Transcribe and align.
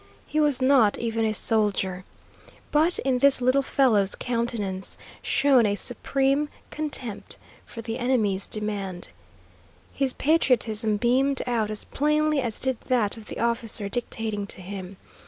He 0.25 0.39
was 0.39 0.63
not 0.63 0.97
even 0.97 1.25
a 1.25 1.31
soldier. 1.31 2.05
But 2.71 2.97
in 2.97 3.19
this 3.19 3.39
little 3.39 3.61
fellow's 3.61 4.15
countenance 4.15 4.97
shone 5.21 5.67
a 5.67 5.75
supreme 5.75 6.49
contempt 6.71 7.37
for 7.67 7.83
the 7.83 7.99
enemy's 7.99 8.47
demand. 8.47 9.09
His 9.93 10.13
patriotism 10.13 10.97
beamed 10.97 11.43
out 11.45 11.69
as 11.69 11.83
plainly 11.83 12.41
as 12.41 12.59
did 12.59 12.81
that 12.87 13.15
of 13.15 13.27
the 13.27 13.39
officer 13.39 13.89
dictating 13.89 14.47
to 14.47 14.61
him. 14.63 14.97